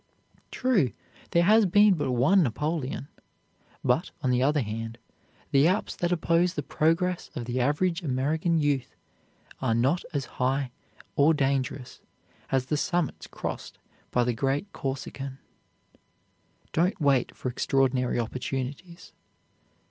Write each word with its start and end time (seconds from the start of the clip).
True, 0.49 0.93
there 1.29 1.43
has 1.43 1.67
been 1.67 1.93
but 1.93 2.11
one 2.11 2.41
Napoleon; 2.41 3.07
but, 3.83 4.09
on 4.23 4.31
the 4.31 4.41
other 4.41 4.61
hand, 4.63 4.97
the 5.51 5.67
Alps 5.67 5.95
that 5.97 6.11
oppose 6.11 6.55
the 6.55 6.63
progress 6.63 7.29
of 7.35 7.45
the 7.45 7.59
average 7.61 8.01
American 8.01 8.57
youth 8.57 8.95
are 9.61 9.75
not 9.75 10.03
as 10.11 10.25
high 10.41 10.71
or 11.15 11.35
dangerous 11.35 12.01
as 12.51 12.65
the 12.65 12.77
summits 12.77 13.27
crossed 13.27 13.77
by 14.09 14.23
the 14.23 14.33
great 14.33 14.73
Corsican. 14.73 15.37
Don't 16.73 16.99
wait 16.99 17.35
for 17.35 17.49
extraordinary 17.49 18.19
opportunities. 18.19 19.13